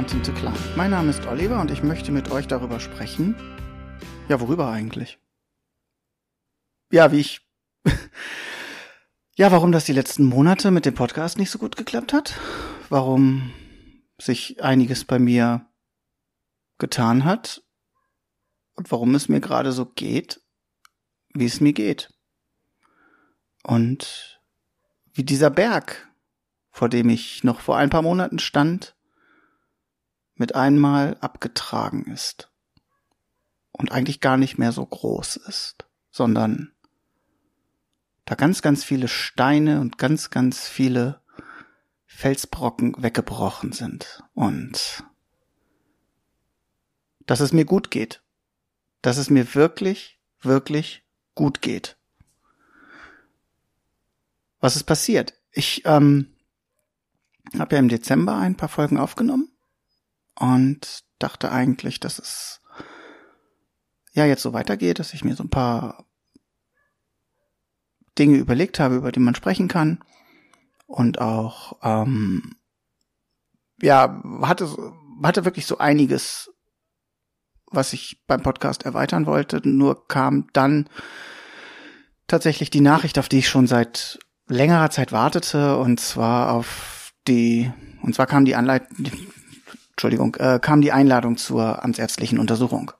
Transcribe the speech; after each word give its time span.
Mountain 0.00 0.22
to 0.22 0.32
Climb. 0.32 0.56
Mein 0.76 0.92
Name 0.92 1.10
ist 1.10 1.26
Oliver 1.26 1.60
und 1.60 1.70
ich 1.70 1.82
möchte 1.82 2.10
mit 2.10 2.30
euch 2.30 2.46
darüber 2.46 2.80
sprechen. 2.80 3.34
Ja, 4.30 4.40
worüber 4.40 4.70
eigentlich? 4.70 5.18
Ja, 6.90 7.12
wie 7.12 7.20
ich. 7.20 7.46
ja, 9.36 9.52
warum 9.52 9.72
das 9.72 9.84
die 9.84 9.92
letzten 9.92 10.24
Monate 10.24 10.70
mit 10.70 10.86
dem 10.86 10.94
Podcast 10.94 11.36
nicht 11.36 11.50
so 11.50 11.58
gut 11.58 11.76
geklappt 11.76 12.14
hat. 12.14 12.40
Warum 12.88 13.52
sich 14.18 14.64
einiges 14.64 15.04
bei 15.04 15.18
mir 15.18 15.68
getan 16.78 17.26
hat. 17.26 17.62
Und 18.76 18.90
warum 18.90 19.14
es 19.14 19.28
mir 19.28 19.40
gerade 19.40 19.70
so 19.70 19.84
geht, 19.84 20.40
wie 21.34 21.44
es 21.44 21.60
mir 21.60 21.74
geht. 21.74 22.10
Und 23.64 24.40
wie 25.12 25.24
dieser 25.24 25.50
Berg, 25.50 26.10
vor 26.70 26.88
dem 26.88 27.10
ich 27.10 27.44
noch 27.44 27.60
vor 27.60 27.76
ein 27.76 27.90
paar 27.90 28.00
Monaten 28.00 28.38
stand, 28.38 28.96
mit 30.40 30.54
einmal 30.54 31.18
abgetragen 31.20 32.10
ist 32.10 32.50
und 33.72 33.92
eigentlich 33.92 34.20
gar 34.20 34.38
nicht 34.38 34.56
mehr 34.56 34.72
so 34.72 34.86
groß 34.86 35.36
ist, 35.36 35.86
sondern 36.10 36.72
da 38.24 38.36
ganz, 38.36 38.62
ganz 38.62 38.82
viele 38.82 39.06
Steine 39.06 39.82
und 39.82 39.98
ganz, 39.98 40.30
ganz 40.30 40.66
viele 40.66 41.20
Felsbrocken 42.06 42.94
weggebrochen 43.02 43.72
sind 43.72 44.22
und 44.32 45.04
dass 47.26 47.40
es 47.40 47.52
mir 47.52 47.66
gut 47.66 47.90
geht, 47.90 48.22
dass 49.02 49.18
es 49.18 49.28
mir 49.28 49.54
wirklich, 49.54 50.18
wirklich 50.40 51.04
gut 51.34 51.60
geht. 51.60 51.98
Was 54.58 54.74
ist 54.74 54.84
passiert? 54.84 55.34
Ich 55.52 55.82
ähm, 55.84 56.34
habe 57.58 57.74
ja 57.74 57.78
im 57.78 57.90
Dezember 57.90 58.38
ein 58.38 58.56
paar 58.56 58.70
Folgen 58.70 58.96
aufgenommen 58.96 59.49
und 60.40 61.04
dachte 61.18 61.52
eigentlich, 61.52 62.00
dass 62.00 62.18
es 62.18 62.60
ja 64.12 64.24
jetzt 64.24 64.42
so 64.42 64.52
weitergeht, 64.52 64.98
dass 64.98 65.14
ich 65.14 65.22
mir 65.22 65.36
so 65.36 65.44
ein 65.44 65.50
paar 65.50 66.06
Dinge 68.18 68.38
überlegt 68.38 68.80
habe, 68.80 68.96
über 68.96 69.12
die 69.12 69.20
man 69.20 69.34
sprechen 69.34 69.68
kann 69.68 70.02
und 70.86 71.20
auch 71.20 71.78
ähm, 71.82 72.56
ja 73.80 74.22
hatte 74.42 74.68
hatte 75.22 75.44
wirklich 75.44 75.66
so 75.66 75.78
einiges, 75.78 76.50
was 77.66 77.92
ich 77.92 78.22
beim 78.26 78.42
Podcast 78.42 78.84
erweitern 78.84 79.26
wollte. 79.26 79.60
Nur 79.68 80.08
kam 80.08 80.48
dann 80.54 80.88
tatsächlich 82.26 82.70
die 82.70 82.80
Nachricht, 82.80 83.18
auf 83.18 83.28
die 83.28 83.40
ich 83.40 83.48
schon 83.48 83.66
seit 83.66 84.18
längerer 84.48 84.90
Zeit 84.90 85.12
wartete, 85.12 85.76
und 85.76 86.00
zwar 86.00 86.52
auf 86.52 87.12
die, 87.28 87.70
und 88.02 88.14
zwar 88.14 88.26
kam 88.26 88.44
die 88.44 88.56
Anleitung, 88.56 89.04
Entschuldigung, 90.00 90.34
äh, 90.36 90.58
kam 90.58 90.80
die 90.80 90.92
Einladung 90.92 91.36
zur 91.36 91.84
amtsärztlichen 91.84 92.38
Untersuchung. 92.38 92.92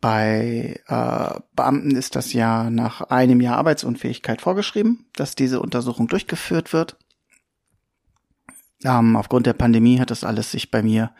Bei 0.00 0.80
äh, 0.86 1.40
Beamten 1.54 1.90
ist 1.90 2.16
das 2.16 2.32
ja 2.32 2.70
nach 2.70 3.02
einem 3.02 3.42
Jahr 3.42 3.58
Arbeitsunfähigkeit 3.58 4.40
vorgeschrieben, 4.40 5.04
dass 5.16 5.34
diese 5.34 5.60
Untersuchung 5.60 6.08
durchgeführt 6.08 6.72
wird. 6.72 6.96
Ähm, 8.84 9.16
aufgrund 9.16 9.44
der 9.44 9.52
Pandemie 9.52 10.00
hat 10.00 10.10
das 10.10 10.24
alles 10.24 10.50
sich 10.50 10.70
bei 10.70 10.82
mir 10.82 11.14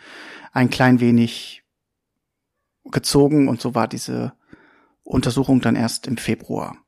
ein 0.54 0.70
klein 0.70 1.00
wenig 1.00 1.62
gezogen 2.84 3.46
und 3.46 3.60
so 3.60 3.74
war 3.74 3.88
diese 3.88 4.32
Untersuchung 5.02 5.60
dann 5.60 5.76
erst 5.76 6.06
im 6.06 6.16
Februar. 6.16 6.78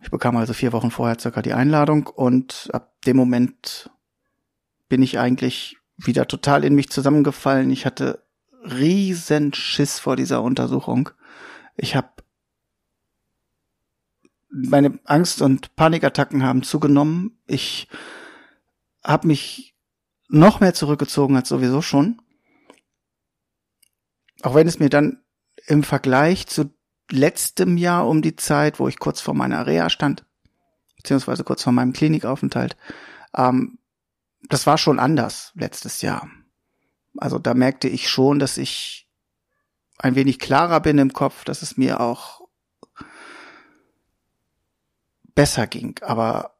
Ich 0.00 0.12
bekam 0.12 0.36
also 0.36 0.52
vier 0.52 0.72
Wochen 0.72 0.92
vorher 0.92 1.18
circa 1.18 1.42
die 1.42 1.54
Einladung 1.54 2.06
und 2.06 2.68
ab 2.72 3.02
dem 3.04 3.16
Moment 3.16 3.90
bin 4.92 5.02
ich 5.02 5.18
eigentlich 5.18 5.78
wieder 5.96 6.28
total 6.28 6.64
in 6.64 6.74
mich 6.74 6.90
zusammengefallen. 6.90 7.70
Ich 7.70 7.86
hatte 7.86 8.26
riesen 8.62 9.54
Schiss 9.54 9.98
vor 9.98 10.16
dieser 10.16 10.42
Untersuchung. 10.42 11.08
Ich 11.76 11.96
habe 11.96 12.10
meine 14.50 14.98
Angst 15.04 15.40
und 15.40 15.74
Panikattacken 15.76 16.42
haben 16.42 16.62
zugenommen. 16.62 17.38
Ich 17.46 17.88
habe 19.02 19.28
mich 19.28 19.74
noch 20.28 20.60
mehr 20.60 20.74
zurückgezogen 20.74 21.36
als 21.36 21.48
sowieso 21.48 21.80
schon. 21.80 22.20
Auch 24.42 24.54
wenn 24.54 24.68
es 24.68 24.78
mir 24.78 24.90
dann 24.90 25.22
im 25.68 25.84
Vergleich 25.84 26.48
zu 26.48 26.70
letztem 27.10 27.78
Jahr 27.78 28.06
um 28.06 28.20
die 28.20 28.36
Zeit, 28.36 28.78
wo 28.78 28.88
ich 28.88 28.98
kurz 28.98 29.22
vor 29.22 29.32
meiner 29.32 29.66
Reha 29.66 29.88
stand, 29.88 30.26
beziehungsweise 30.98 31.44
kurz 31.44 31.62
vor 31.62 31.72
meinem 31.72 31.94
Klinikaufenthalt, 31.94 32.76
ähm, 33.34 33.78
das 34.48 34.66
war 34.66 34.78
schon 34.78 34.98
anders 34.98 35.52
letztes 35.54 36.02
Jahr. 36.02 36.28
Also 37.16 37.38
da 37.38 37.54
merkte 37.54 37.88
ich 37.88 38.08
schon, 38.08 38.38
dass 38.38 38.58
ich 38.58 39.08
ein 39.98 40.14
wenig 40.14 40.38
klarer 40.38 40.80
bin 40.80 40.98
im 40.98 41.12
Kopf, 41.12 41.44
dass 41.44 41.62
es 41.62 41.76
mir 41.76 42.00
auch 42.00 42.40
besser 45.34 45.66
ging. 45.66 45.98
Aber 46.02 46.56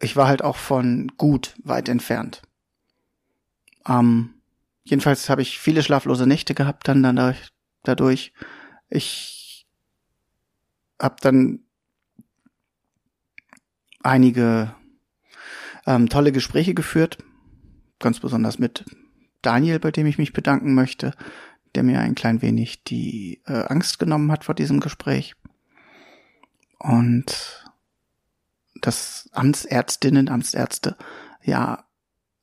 ich 0.00 0.16
war 0.16 0.28
halt 0.28 0.42
auch 0.42 0.56
von 0.56 1.12
gut 1.16 1.54
weit 1.62 1.88
entfernt. 1.88 2.42
Ähm, 3.86 4.34
jedenfalls 4.82 5.28
habe 5.30 5.42
ich 5.42 5.58
viele 5.58 5.82
schlaflose 5.82 6.26
Nächte 6.26 6.54
gehabt 6.54 6.88
dann 6.88 7.02
dadurch. 7.02 7.48
dadurch. 7.82 8.32
Ich 8.88 9.66
habe 11.00 11.16
dann 11.20 11.60
einige 14.02 14.74
ähm, 15.86 16.08
tolle 16.08 16.32
Gespräche 16.32 16.74
geführt, 16.74 17.18
ganz 17.98 18.20
besonders 18.20 18.58
mit 18.58 18.84
Daniel, 19.42 19.78
bei 19.78 19.90
dem 19.90 20.06
ich 20.06 20.18
mich 20.18 20.32
bedanken 20.32 20.74
möchte, 20.74 21.12
der 21.74 21.82
mir 21.82 22.00
ein 22.00 22.14
klein 22.14 22.42
wenig 22.42 22.84
die 22.84 23.42
äh, 23.46 23.64
Angst 23.64 23.98
genommen 23.98 24.30
hat 24.30 24.44
vor 24.44 24.54
diesem 24.54 24.80
Gespräch. 24.80 25.34
Und 26.78 27.64
dass 28.80 29.28
Amtsärztinnen, 29.32 30.28
Amtsärzte 30.28 30.96
ja 31.42 31.84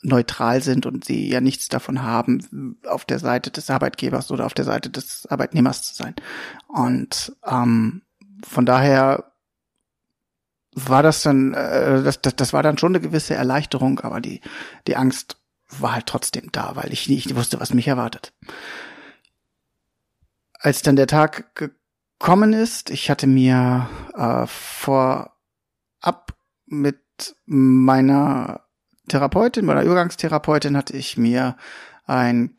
neutral 0.03 0.61
sind 0.61 0.85
und 0.85 1.05
sie 1.05 1.29
ja 1.29 1.41
nichts 1.41 1.67
davon 1.67 2.01
haben, 2.01 2.79
auf 2.87 3.05
der 3.05 3.19
Seite 3.19 3.51
des 3.51 3.69
Arbeitgebers 3.69 4.31
oder 4.31 4.45
auf 4.45 4.53
der 4.53 4.65
Seite 4.65 4.89
des 4.89 5.27
Arbeitnehmers 5.27 5.83
zu 5.83 5.93
sein. 5.93 6.15
Und 6.67 7.35
ähm, 7.45 8.01
von 8.43 8.65
daher 8.65 9.30
war 10.73 11.03
das 11.03 11.23
dann, 11.23 11.53
äh, 11.53 12.03
das, 12.03 12.21
das, 12.21 12.35
das 12.35 12.53
war 12.53 12.63
dann 12.63 12.77
schon 12.77 12.95
eine 12.95 13.01
gewisse 13.01 13.35
Erleichterung, 13.35 13.99
aber 13.99 14.21
die, 14.21 14.41
die 14.87 14.95
Angst 14.95 15.37
war 15.69 15.93
halt 15.93 16.05
trotzdem 16.05 16.51
da, 16.51 16.75
weil 16.75 16.91
ich 16.91 17.09
nicht 17.09 17.35
wusste, 17.35 17.59
was 17.59 17.73
mich 17.73 17.87
erwartet. 17.87 18.33
Als 20.59 20.81
dann 20.81 20.95
der 20.95 21.07
Tag 21.07 21.55
gekommen 21.55 22.53
ist, 22.53 22.89
ich 22.89 23.09
hatte 23.09 23.27
mir 23.27 23.89
äh, 24.15 24.45
vorab 24.47 26.33
mit 26.65 26.99
meiner 27.45 28.61
Therapeutin, 29.07 29.65
meiner 29.65 29.83
Übergangstherapeutin 29.83 30.77
hatte 30.77 30.95
ich 30.95 31.17
mir 31.17 31.57
ein 32.05 32.55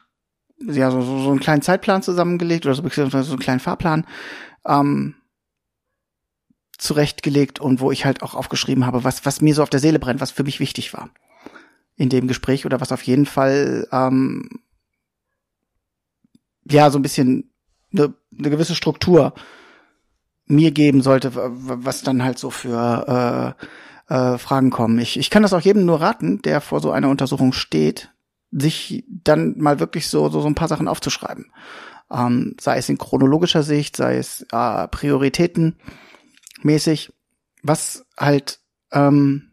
ja 0.65 0.91
so, 0.91 1.01
so, 1.01 1.31
einen 1.31 1.41
kleinen 1.41 1.63
Zeitplan 1.63 2.03
zusammengelegt 2.03 2.67
oder 2.67 2.75
so, 2.75 2.89
so 2.89 3.33
einen 3.33 3.39
kleinen 3.39 3.61
Fahrplan 3.61 4.07
ähm, 4.65 5.17
zurechtgelegt 6.83 7.61
und 7.61 7.81
wo 7.81 7.91
ich 7.91 8.05
halt 8.05 8.23
auch 8.23 8.35
aufgeschrieben 8.35 8.87
habe, 8.87 9.05
was 9.05 9.25
was 9.25 9.41
mir 9.41 9.55
so 9.55 9.63
auf 9.63 9.71
der 9.71 9.81
Seele 9.81 9.99
brennt, 9.99 10.21
was 10.21 10.31
für 10.31 10.45
mich 10.45 10.61
wichtig 10.61 10.93
war 10.93 11.11
in 11.97 12.09
dem 12.09 12.27
Gespräch 12.27 12.67
oder 12.67 12.81
was 12.81 12.93
auf 12.93 13.03
jeden 13.03 13.27
Fall 13.27 13.87
ähm, 13.93 14.49
ja 16.65 16.91
so 16.91 16.99
ein 16.99 17.03
bisschen 17.03 17.51
eine, 17.93 18.15
eine 18.37 18.51
gewisse 18.51 18.75
Struktur 18.75 19.35
mir 20.47 20.71
geben 20.71 21.03
sollte, 21.03 21.33
was 21.35 22.03
dann 22.03 22.23
halt 22.23 22.39
so 22.39 22.51
für 22.51 23.57
äh, 24.09 24.15
äh, 24.15 24.39
Fragen 24.39 24.71
kommen. 24.71 24.99
Ich, 24.99 25.19
ich 25.19 25.31
kann 25.31 25.43
das 25.43 25.53
auch 25.53 25.61
jedem 25.61 25.87
nur 25.87 26.01
raten, 26.01 26.43
der 26.43 26.61
vor 26.61 26.81
so 26.81 26.91
einer 26.91 27.09
Untersuchung 27.09 27.53
steht, 27.53 28.13
sich 28.51 29.05
dann 29.09 29.55
mal 29.59 29.81
wirklich 29.81 30.09
so, 30.09 30.29
so, 30.29 30.41
so 30.41 30.49
ein 30.49 30.55
paar 30.55 30.69
Sachen 30.69 30.89
aufzuschreiben. 30.89 31.53
Ähm, 32.11 32.57
sei 32.61 32.79
es 32.79 32.89
in 32.89 32.99
chronologischer 32.99 33.63
Sicht, 33.63 33.97
sei 33.97 34.19
es 34.19 34.45
äh, 34.53 34.89
Prioritäten 34.89 35.77
mäßig, 36.65 37.13
was 37.63 38.05
halt 38.19 38.61
ähm, 38.93 39.53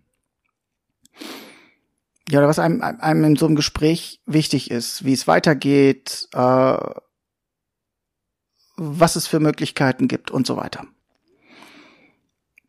ja, 2.29 2.39
oder 2.39 2.47
was 2.47 2.59
einem, 2.59 2.81
einem 2.81 3.23
in 3.23 3.35
so 3.35 3.47
einem 3.47 3.55
Gespräch 3.55 4.21
wichtig 4.27 4.69
ist, 4.69 5.03
wie 5.03 5.13
es 5.13 5.27
weitergeht, 5.27 6.29
äh, 6.33 6.77
was 8.77 9.15
es 9.15 9.25
für 9.27 9.39
Möglichkeiten 9.39 10.07
gibt 10.07 10.29
und 10.29 10.45
so 10.45 10.55
weiter. 10.55 10.85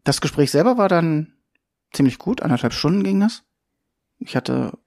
Das 0.02 0.22
Gespräch 0.22 0.50
selber 0.50 0.78
war 0.78 0.88
dann 0.88 1.34
ziemlich 1.92 2.18
gut, 2.18 2.40
anderthalb 2.40 2.72
Stunden 2.72 3.04
ging 3.04 3.20
das. 3.20 3.42
Ich 4.18 4.34
hatte 4.34 4.78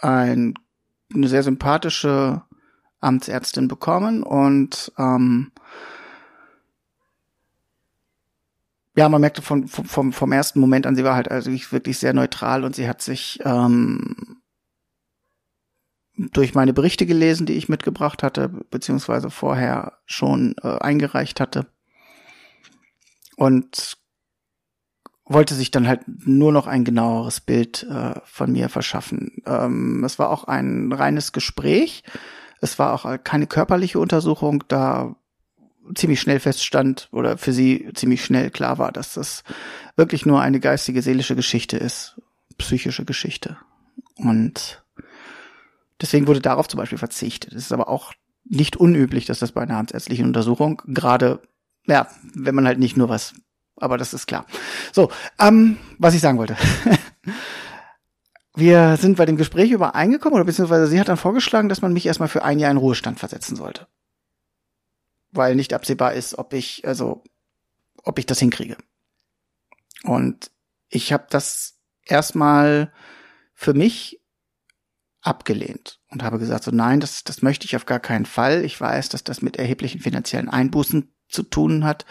ein, 0.00 0.54
eine 1.12 1.28
sehr 1.28 1.42
sympathische 1.42 2.42
Amtsärztin 3.00 3.66
bekommen 3.66 4.22
und 4.22 4.92
ähm, 4.96 5.50
ja, 8.98 9.08
man 9.08 9.20
merkte 9.20 9.42
vom, 9.42 9.68
vom, 9.68 10.12
vom 10.12 10.32
ersten 10.32 10.58
Moment 10.58 10.84
an, 10.84 10.96
sie 10.96 11.04
war 11.04 11.14
halt 11.14 11.30
also 11.30 11.52
wirklich 11.52 11.98
sehr 11.98 12.12
neutral 12.12 12.64
und 12.64 12.74
sie 12.74 12.88
hat 12.88 13.00
sich 13.00 13.38
ähm, 13.44 14.40
durch 16.16 16.56
meine 16.56 16.72
Berichte 16.72 17.06
gelesen, 17.06 17.46
die 17.46 17.52
ich 17.52 17.68
mitgebracht 17.68 18.24
hatte, 18.24 18.48
beziehungsweise 18.48 19.30
vorher 19.30 19.98
schon 20.04 20.56
äh, 20.64 20.78
eingereicht 20.78 21.38
hatte. 21.38 21.68
Und 23.36 23.98
wollte 25.24 25.54
sich 25.54 25.70
dann 25.70 25.86
halt 25.86 26.00
nur 26.26 26.50
noch 26.50 26.66
ein 26.66 26.82
genaueres 26.82 27.40
Bild 27.40 27.84
äh, 27.84 28.14
von 28.24 28.50
mir 28.50 28.68
verschaffen. 28.68 29.42
Ähm, 29.46 30.02
es 30.02 30.18
war 30.18 30.30
auch 30.30 30.42
ein 30.42 30.92
reines 30.92 31.30
Gespräch. 31.30 32.02
Es 32.60 32.80
war 32.80 32.94
auch 32.94 33.22
keine 33.22 33.46
körperliche 33.46 34.00
Untersuchung, 34.00 34.64
da 34.66 35.14
ziemlich 35.94 36.20
schnell 36.20 36.40
feststand 36.40 37.08
oder 37.12 37.38
für 37.38 37.52
sie 37.52 37.88
ziemlich 37.94 38.24
schnell 38.24 38.50
klar 38.50 38.78
war, 38.78 38.92
dass 38.92 39.14
das 39.14 39.42
wirklich 39.96 40.26
nur 40.26 40.40
eine 40.40 40.60
geistige, 40.60 41.02
seelische 41.02 41.36
Geschichte 41.36 41.76
ist, 41.76 42.20
psychische 42.58 43.04
Geschichte. 43.04 43.56
Und 44.16 44.82
deswegen 46.00 46.26
wurde 46.26 46.40
darauf 46.40 46.68
zum 46.68 46.78
Beispiel 46.78 46.98
verzichtet. 46.98 47.52
Es 47.52 47.64
ist 47.64 47.72
aber 47.72 47.88
auch 47.88 48.12
nicht 48.44 48.76
unüblich, 48.76 49.26
dass 49.26 49.38
das 49.38 49.52
bei 49.52 49.62
einer 49.62 49.76
amtsärztlichen 49.76 50.26
Untersuchung 50.26 50.82
gerade, 50.86 51.40
ja, 51.86 52.08
wenn 52.34 52.54
man 52.54 52.66
halt 52.66 52.78
nicht 52.78 52.96
nur 52.96 53.08
was, 53.08 53.34
aber 53.76 53.98
das 53.98 54.14
ist 54.14 54.26
klar. 54.26 54.46
So, 54.92 55.10
ähm, 55.38 55.76
was 55.98 56.14
ich 56.14 56.20
sagen 56.20 56.38
wollte. 56.38 56.56
Wir 58.54 58.96
sind 58.96 59.16
bei 59.18 59.26
dem 59.26 59.36
Gespräch 59.36 59.70
übereingekommen, 59.70 60.34
oder 60.34 60.44
beziehungsweise 60.44 60.88
sie 60.88 60.98
hat 60.98 61.08
dann 61.08 61.16
vorgeschlagen, 61.16 61.68
dass 61.68 61.80
man 61.80 61.92
mich 61.92 62.06
erstmal 62.06 62.28
für 62.28 62.42
ein 62.42 62.58
Jahr 62.58 62.72
in 62.72 62.76
Ruhestand 62.76 63.20
versetzen 63.20 63.54
sollte 63.54 63.86
weil 65.30 65.54
nicht 65.54 65.74
absehbar 65.74 66.14
ist, 66.14 66.38
ob 66.38 66.52
ich, 66.52 66.86
also, 66.86 67.22
ob 68.02 68.18
ich 68.18 68.26
das 68.26 68.38
hinkriege. 68.38 68.76
Und 70.04 70.50
ich 70.88 71.12
habe 71.12 71.26
das 71.30 71.78
erstmal 72.04 72.92
für 73.54 73.74
mich 73.74 74.20
abgelehnt 75.20 76.00
und 76.10 76.22
habe 76.22 76.38
gesagt, 76.38 76.64
so 76.64 76.70
nein, 76.70 77.00
das, 77.00 77.24
das 77.24 77.42
möchte 77.42 77.66
ich 77.66 77.76
auf 77.76 77.86
gar 77.86 78.00
keinen 78.00 78.26
Fall. 78.26 78.64
Ich 78.64 78.80
weiß, 78.80 79.08
dass 79.08 79.24
das 79.24 79.42
mit 79.42 79.56
erheblichen 79.56 80.00
finanziellen 80.00 80.48
Einbußen 80.48 81.12
zu 81.28 81.42
tun 81.42 81.84
hat 81.84 82.06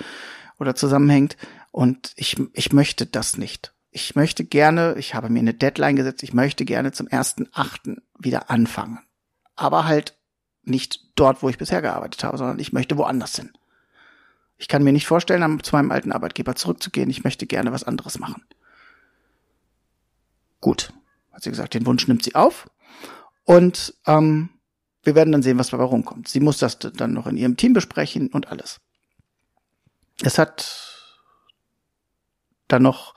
oder 0.59 0.75
zusammenhängt 0.75 1.37
und 1.71 2.11
ich, 2.15 2.37
ich 2.53 2.73
möchte 2.73 3.05
das 3.05 3.37
nicht. 3.37 3.73
Ich 3.89 4.15
möchte 4.15 4.43
gerne, 4.43 4.95
ich 4.97 5.15
habe 5.15 5.29
mir 5.29 5.39
eine 5.39 5.53
Deadline 5.53 5.95
gesetzt, 5.95 6.21
ich 6.21 6.33
möchte 6.33 6.65
gerne 6.65 6.91
zum 6.91 7.07
ersten 7.07 7.47
Achten 7.53 8.01
wieder 8.19 8.49
anfangen. 8.49 8.99
Aber 9.55 9.85
halt 9.85 10.16
nicht 10.67 11.01
dort, 11.15 11.41
wo 11.41 11.49
ich 11.49 11.57
bisher 11.57 11.81
gearbeitet 11.81 12.23
habe, 12.23 12.37
sondern 12.37 12.59
ich 12.59 12.73
möchte 12.73 12.97
woanders 12.97 13.35
hin. 13.35 13.51
Ich 14.57 14.67
kann 14.67 14.83
mir 14.83 14.93
nicht 14.93 15.07
vorstellen, 15.07 15.63
zu 15.63 15.75
meinem 15.75 15.91
alten 15.91 16.11
Arbeitgeber 16.11 16.55
zurückzugehen. 16.55 17.09
Ich 17.09 17.23
möchte 17.23 17.45
gerne 17.45 17.71
was 17.71 17.83
anderes 17.83 18.19
machen. 18.19 18.43
Gut, 20.61 20.93
hat 21.31 21.43
sie 21.43 21.51
gesagt, 21.51 21.75
den 21.75 21.85
Wunsch 21.85 22.07
nimmt 22.07 22.23
sie 22.23 22.35
auf. 22.35 22.69
Und 23.43 23.93
ähm, 24.07 24.49
wir 25.03 25.15
werden 25.15 25.31
dann 25.31 25.43
sehen, 25.43 25.59
was 25.59 25.69
dabei 25.69 25.85
rumkommt. 25.85 26.27
Sie 26.27 26.39
muss 26.39 26.57
das 26.57 26.79
dann 26.79 27.13
noch 27.13 27.27
in 27.27 27.37
ihrem 27.37 27.55
Team 27.55 27.73
besprechen 27.73 28.29
und 28.29 28.47
alles. 28.47 28.81
Es 30.21 30.37
hat 30.39 30.97
dann 32.67 32.81
noch 32.81 33.15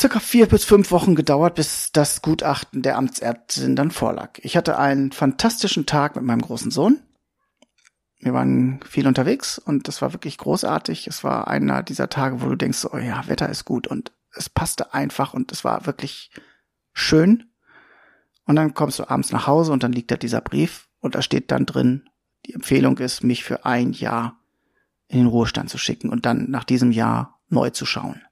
circa 0.00 0.18
vier 0.18 0.46
bis 0.46 0.64
fünf 0.64 0.90
Wochen 0.90 1.14
gedauert, 1.14 1.54
bis 1.56 1.92
das 1.92 2.22
Gutachten 2.22 2.82
der 2.82 2.96
Amtsärztin 2.96 3.76
dann 3.76 3.90
vorlag. 3.90 4.38
Ich 4.38 4.56
hatte 4.56 4.78
einen 4.78 5.12
fantastischen 5.12 5.84
Tag 5.84 6.16
mit 6.16 6.24
meinem 6.24 6.40
großen 6.40 6.70
Sohn. 6.70 7.00
Wir 8.18 8.32
waren 8.32 8.80
viel 8.88 9.06
unterwegs 9.06 9.58
und 9.58 9.88
das 9.88 10.00
war 10.02 10.12
wirklich 10.12 10.38
großartig. 10.38 11.06
Es 11.06 11.22
war 11.22 11.48
einer 11.48 11.82
dieser 11.82 12.08
Tage, 12.08 12.40
wo 12.40 12.48
du 12.48 12.56
denkst, 12.56 12.86
oh 12.90 12.96
ja, 12.96 13.26
Wetter 13.28 13.48
ist 13.48 13.64
gut 13.64 13.86
und 13.86 14.12
es 14.34 14.48
passte 14.48 14.94
einfach 14.94 15.34
und 15.34 15.52
es 15.52 15.64
war 15.64 15.86
wirklich 15.86 16.30
schön. 16.92 17.50
Und 18.44 18.56
dann 18.56 18.74
kommst 18.74 18.98
du 18.98 19.08
abends 19.08 19.32
nach 19.32 19.46
Hause 19.46 19.72
und 19.72 19.82
dann 19.82 19.92
liegt 19.92 20.10
da 20.10 20.16
dieser 20.16 20.40
Brief 20.40 20.88
und 21.00 21.14
da 21.14 21.22
steht 21.22 21.50
dann 21.50 21.66
drin, 21.66 22.08
die 22.46 22.54
Empfehlung 22.54 22.98
ist, 22.98 23.22
mich 23.22 23.44
für 23.44 23.66
ein 23.66 23.92
Jahr 23.92 24.40
in 25.08 25.18
den 25.18 25.26
Ruhestand 25.26 25.68
zu 25.68 25.78
schicken 25.78 26.08
und 26.08 26.24
dann 26.24 26.50
nach 26.50 26.64
diesem 26.64 26.90
Jahr 26.90 27.40
neu 27.48 27.70
zu 27.70 27.84
schauen. 27.84 28.22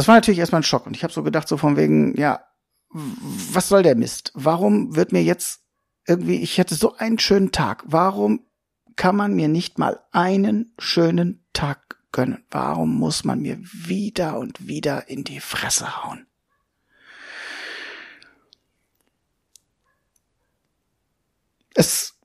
Das 0.00 0.08
war 0.08 0.14
natürlich 0.14 0.40
erstmal 0.40 0.62
ein 0.62 0.64
Schock 0.64 0.86
und 0.86 0.96
ich 0.96 1.02
habe 1.02 1.12
so 1.12 1.22
gedacht, 1.22 1.46
so 1.46 1.58
von 1.58 1.76
wegen, 1.76 2.18
ja, 2.18 2.42
was 2.88 3.68
soll 3.68 3.82
der 3.82 3.96
Mist? 3.96 4.32
Warum 4.32 4.96
wird 4.96 5.12
mir 5.12 5.22
jetzt 5.22 5.60
irgendwie, 6.06 6.36
ich 6.36 6.56
hätte 6.56 6.74
so 6.74 6.96
einen 6.96 7.18
schönen 7.18 7.52
Tag, 7.52 7.82
warum 7.84 8.46
kann 8.96 9.14
man 9.14 9.34
mir 9.34 9.48
nicht 9.48 9.78
mal 9.78 10.00
einen 10.10 10.72
schönen 10.78 11.44
Tag 11.52 11.98
gönnen? 12.12 12.42
Warum 12.50 12.98
muss 12.98 13.24
man 13.24 13.42
mir 13.42 13.58
wieder 13.60 14.38
und 14.38 14.66
wieder 14.66 15.06
in 15.10 15.22
die 15.22 15.38
Fresse 15.38 16.02
hauen? 16.02 16.26
Es, 21.74 22.18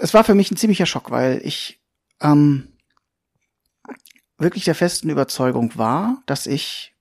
es 0.00 0.12
war 0.12 0.22
für 0.22 0.34
mich 0.34 0.50
ein 0.50 0.58
ziemlicher 0.58 0.84
Schock, 0.84 1.10
weil 1.10 1.40
ich 1.46 1.80
ähm, 2.20 2.73
wirklich 4.38 4.64
der 4.64 4.74
festen 4.74 5.10
Überzeugung 5.10 5.76
war, 5.76 6.22
dass 6.26 6.46
ich 6.46 6.94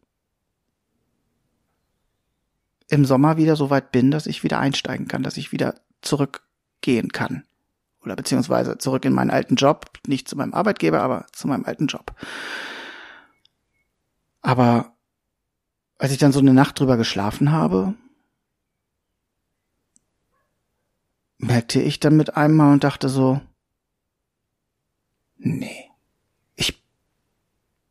im 2.89 3.05
Sommer 3.05 3.37
wieder 3.37 3.55
so 3.55 3.69
weit 3.69 3.91
bin, 3.91 4.11
dass 4.11 4.27
ich 4.27 4.43
wieder 4.43 4.59
einsteigen 4.59 5.07
kann, 5.07 5.23
dass 5.23 5.37
ich 5.37 5.51
wieder 5.51 5.75
zurückgehen 6.01 7.11
kann. 7.11 7.43
Oder 8.01 8.15
beziehungsweise 8.15 8.77
zurück 8.77 9.05
in 9.05 9.13
meinen 9.13 9.31
alten 9.31 9.55
Job, 9.55 9.85
nicht 10.05 10.27
zu 10.27 10.35
meinem 10.35 10.53
Arbeitgeber, 10.53 11.01
aber 11.01 11.25
zu 11.31 11.47
meinem 11.47 11.65
alten 11.65 11.87
Job. 11.87 12.13
Aber 14.41 14.93
als 15.97 16.11
ich 16.11 16.17
dann 16.17 16.33
so 16.33 16.39
eine 16.39 16.53
Nacht 16.53 16.79
drüber 16.79 16.97
geschlafen 16.97 17.51
habe, 17.51 17.93
merkte 21.37 21.81
ich 21.81 21.99
dann 21.99 22.17
mit 22.17 22.35
einmal 22.35 22.73
und 22.73 22.83
dachte 22.83 23.09
so, 23.09 23.41
nee. 25.37 25.92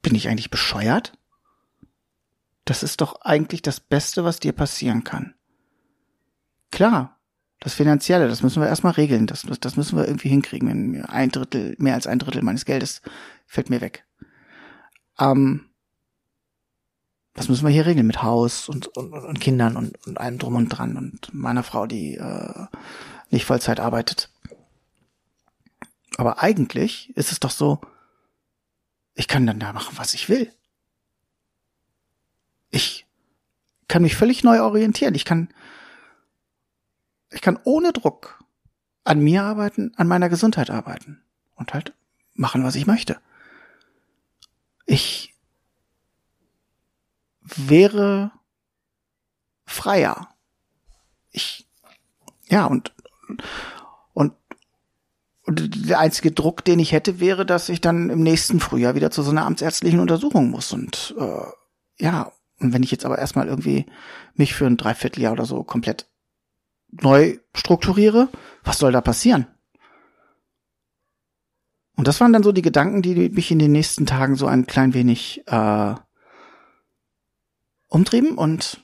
Bin 0.02 0.14
ich 0.14 0.28
eigentlich 0.28 0.50
bescheuert? 0.50 1.12
Das 2.64 2.82
ist 2.82 3.00
doch 3.00 3.22
eigentlich 3.22 3.62
das 3.62 3.80
Beste, 3.80 4.24
was 4.24 4.40
dir 4.40 4.52
passieren 4.52 5.04
kann. 5.04 5.34
Klar, 6.70 7.18
das 7.60 7.74
Finanzielle, 7.74 8.28
das 8.28 8.42
müssen 8.42 8.60
wir 8.60 8.68
erstmal 8.68 8.94
regeln. 8.94 9.26
Das, 9.26 9.46
das 9.60 9.76
müssen 9.76 9.96
wir 9.96 10.06
irgendwie 10.06 10.28
hinkriegen. 10.28 10.68
Wenn 10.68 11.04
ein 11.04 11.30
Drittel, 11.30 11.76
mehr 11.78 11.94
als 11.94 12.06
ein 12.06 12.18
Drittel 12.18 12.42
meines 12.42 12.64
Geldes 12.64 13.02
fällt 13.46 13.70
mir 13.70 13.80
weg. 13.80 14.04
Ähm, 15.18 15.68
das 17.34 17.48
müssen 17.48 17.64
wir 17.64 17.72
hier 17.72 17.86
regeln 17.86 18.06
mit 18.06 18.22
Haus 18.22 18.68
und, 18.68 18.88
und, 18.96 19.12
und 19.12 19.40
Kindern 19.40 19.76
und, 19.76 19.96
und 20.06 20.18
allem 20.18 20.38
drum 20.38 20.56
und 20.56 20.68
dran 20.68 20.96
und 20.96 21.32
meiner 21.32 21.62
Frau, 21.62 21.86
die 21.86 22.16
äh, 22.16 22.66
nicht 23.30 23.46
Vollzeit 23.46 23.80
arbeitet. 23.80 24.28
Aber 26.16 26.42
eigentlich 26.42 27.16
ist 27.16 27.32
es 27.32 27.40
doch 27.40 27.50
so, 27.50 27.80
ich 29.14 29.28
kann 29.28 29.46
dann 29.46 29.60
da 29.60 29.72
machen, 29.72 29.96
was 29.98 30.14
ich 30.14 30.28
will. 30.28 30.52
Ich 32.70 33.06
kann 33.88 34.02
mich 34.02 34.16
völlig 34.16 34.42
neu 34.42 34.62
orientieren. 34.62 35.14
Ich 35.14 35.24
kann, 35.24 35.52
ich 37.30 37.42
kann 37.42 37.58
ohne 37.64 37.92
Druck 37.92 38.42
an 39.04 39.20
mir 39.20 39.42
arbeiten, 39.42 39.92
an 39.96 40.08
meiner 40.08 40.28
Gesundheit 40.28 40.70
arbeiten 40.70 41.22
und 41.56 41.74
halt 41.74 41.94
machen, 42.34 42.64
was 42.64 42.74
ich 42.74 42.86
möchte. 42.86 43.20
Ich 44.86 45.34
wäre 47.40 48.32
freier. 49.66 50.34
Ich, 51.30 51.68
ja, 52.48 52.66
und, 52.66 52.94
und 55.52 55.88
der 55.90 55.98
einzige 55.98 56.32
Druck, 56.32 56.64
den 56.64 56.78
ich 56.78 56.92
hätte, 56.92 57.20
wäre, 57.20 57.44
dass 57.44 57.68
ich 57.68 57.82
dann 57.82 58.08
im 58.08 58.22
nächsten 58.22 58.58
Frühjahr 58.58 58.94
wieder 58.94 59.10
zu 59.10 59.22
so 59.22 59.30
einer 59.30 59.44
amtsärztlichen 59.44 60.00
Untersuchung 60.00 60.50
muss. 60.50 60.72
Und 60.72 61.14
äh, 61.18 62.02
ja, 62.02 62.32
und 62.58 62.72
wenn 62.72 62.82
ich 62.82 62.90
jetzt 62.90 63.04
aber 63.04 63.18
erstmal 63.18 63.48
irgendwie 63.48 63.84
mich 64.34 64.54
für 64.54 64.66
ein 64.66 64.78
Dreivierteljahr 64.78 65.32
oder 65.32 65.44
so 65.44 65.62
komplett 65.62 66.08
neu 66.90 67.38
strukturiere, 67.54 68.28
was 68.64 68.78
soll 68.78 68.92
da 68.92 69.02
passieren? 69.02 69.46
Und 71.96 72.08
das 72.08 72.20
waren 72.20 72.32
dann 72.32 72.42
so 72.42 72.52
die 72.52 72.62
Gedanken, 72.62 73.02
die 73.02 73.28
mich 73.28 73.50
in 73.50 73.58
den 73.58 73.72
nächsten 73.72 74.06
Tagen 74.06 74.36
so 74.36 74.46
ein 74.46 74.66
klein 74.66 74.94
wenig 74.94 75.42
äh, 75.48 75.94
umtrieben 77.88 78.38
und 78.38 78.81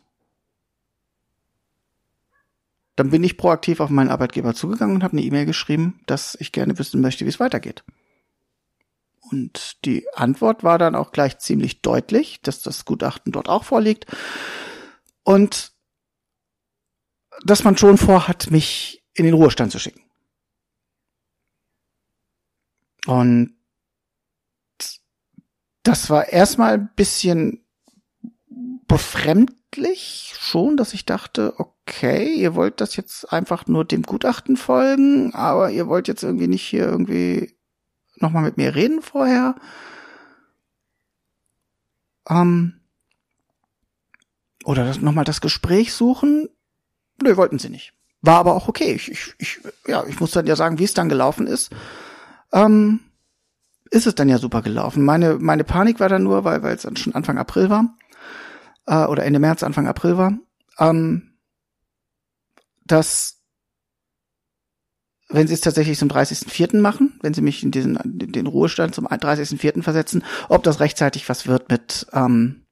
dann 2.98 3.10
bin 3.10 3.22
ich 3.22 3.36
proaktiv 3.36 3.78
auf 3.78 3.90
meinen 3.90 4.10
Arbeitgeber 4.10 4.54
zugegangen 4.54 4.96
und 4.96 5.04
habe 5.04 5.12
eine 5.12 5.22
E-Mail 5.22 5.46
geschrieben, 5.46 6.00
dass 6.06 6.36
ich 6.40 6.50
gerne 6.50 6.76
wissen 6.80 7.00
möchte, 7.00 7.24
wie 7.24 7.28
es 7.28 7.38
weitergeht. 7.38 7.84
Und 9.20 9.84
die 9.84 10.04
Antwort 10.14 10.64
war 10.64 10.78
dann 10.78 10.96
auch 10.96 11.12
gleich 11.12 11.38
ziemlich 11.38 11.80
deutlich, 11.80 12.40
dass 12.42 12.60
das 12.60 12.84
Gutachten 12.84 13.30
dort 13.30 13.48
auch 13.48 13.62
vorliegt 13.62 14.06
und 15.22 15.70
dass 17.44 17.62
man 17.62 17.76
schon 17.76 17.98
vorhat, 17.98 18.50
mich 18.50 19.04
in 19.14 19.24
den 19.24 19.34
Ruhestand 19.34 19.70
zu 19.70 19.78
schicken. 19.78 20.02
Und 23.06 23.54
das 25.84 26.10
war 26.10 26.30
erstmal 26.30 26.74
ein 26.74 26.90
bisschen 26.96 27.64
befremdlich 28.88 30.34
schon, 30.36 30.76
dass 30.76 30.94
ich 30.94 31.06
dachte, 31.06 31.54
okay, 31.58 31.77
ihr 32.02 32.54
wollt 32.54 32.80
das 32.80 32.96
jetzt 32.96 33.32
einfach 33.32 33.66
nur 33.66 33.84
dem 33.84 34.02
Gutachten 34.02 34.56
folgen, 34.56 35.34
aber 35.34 35.70
ihr 35.70 35.86
wollt 35.88 36.08
jetzt 36.08 36.22
irgendwie 36.22 36.48
nicht 36.48 36.62
hier 36.62 36.86
irgendwie 36.86 37.54
nochmal 38.16 38.42
mit 38.42 38.56
mir 38.56 38.74
reden 38.74 39.02
vorher. 39.02 39.54
Ähm, 42.28 42.80
oder 44.64 44.84
das, 44.84 45.00
nochmal 45.00 45.24
das 45.24 45.40
Gespräch 45.40 45.92
suchen. 45.92 46.48
Nö, 47.22 47.36
wollten 47.36 47.58
sie 47.58 47.70
nicht. 47.70 47.94
War 48.20 48.38
aber 48.38 48.54
auch 48.54 48.68
okay. 48.68 48.92
Ich, 48.92 49.10
ich, 49.10 49.34
ich, 49.38 49.60
ja, 49.86 50.04
ich 50.06 50.20
muss 50.20 50.32
dann 50.32 50.46
ja 50.46 50.56
sagen, 50.56 50.78
wie 50.78 50.84
es 50.84 50.94
dann 50.94 51.08
gelaufen 51.08 51.46
ist. 51.46 51.70
Ähm, 52.52 53.00
ist 53.90 54.06
es 54.06 54.14
dann 54.14 54.28
ja 54.28 54.38
super 54.38 54.62
gelaufen. 54.62 55.04
Meine, 55.04 55.38
meine 55.38 55.64
Panik 55.64 56.00
war 56.00 56.08
dann 56.08 56.24
nur, 56.24 56.44
weil 56.44 56.62
weil 56.62 56.74
es 56.74 56.82
dann 56.82 56.96
schon 56.96 57.14
Anfang 57.14 57.38
April 57.38 57.70
war 57.70 57.96
äh, 58.86 59.04
oder 59.06 59.24
Ende 59.24 59.38
März, 59.38 59.62
Anfang 59.62 59.86
April 59.86 60.16
war, 60.18 60.32
ähm, 60.78 61.27
dass 62.92 63.38
wenn 65.30 65.46
sie 65.46 65.54
es 65.54 65.60
tatsächlich 65.60 65.98
zum 65.98 66.08
30.04. 66.08 66.80
machen, 66.80 67.18
wenn 67.20 67.34
sie 67.34 67.42
mich 67.42 67.62
in 67.62 67.70
diesen 67.70 67.96
in 67.96 68.32
den 68.32 68.46
Ruhestand 68.46 68.94
zum 68.94 69.06
30.04. 69.06 69.82
versetzen, 69.82 70.24
ob 70.48 70.62
das 70.62 70.80
rechtzeitig 70.80 71.28
was 71.28 71.46
wird 71.46 71.70
mit 71.70 72.06
ähm, 72.12 72.66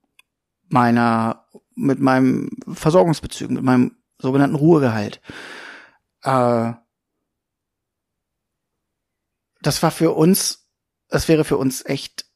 meiner 0.69 1.47
mit 1.75 2.01
meinem 2.01 2.51
Versorgungsbezügen, 2.67 3.57
mit 3.57 3.65
meinem 3.65 3.97
sogenannten 4.19 4.57
Ruhegehalt. 4.57 5.21
Äh, 6.23 6.73
das 9.61 9.83
war 9.83 9.91
für 9.91 10.13
uns, 10.13 10.71
das 11.09 11.29
wäre 11.29 11.45
für 11.45 11.59
uns 11.59 11.85
echt 11.85 12.27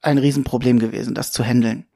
ein 0.00 0.18
Riesenproblem 0.18 0.80
gewesen, 0.80 1.14
das 1.14 1.30
zu 1.30 1.44
handeln. 1.44 1.86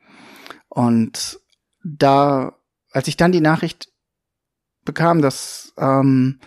Und 0.68 1.40
da, 1.82 2.56
als 2.90 3.08
ich 3.08 3.16
dann 3.16 3.32
die 3.32 3.40
Nachricht 3.40 3.88
bekam, 4.86 5.20
dass 5.20 5.74
ähm, 5.76 6.40